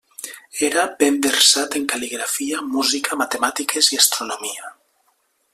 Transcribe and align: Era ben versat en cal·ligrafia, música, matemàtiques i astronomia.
Era 0.67 0.85
ben 1.01 1.19
versat 1.25 1.77
en 1.81 1.85
cal·ligrafia, 1.93 2.63
música, 2.71 3.21
matemàtiques 3.23 3.95
i 3.97 4.03
astronomia. 4.07 4.77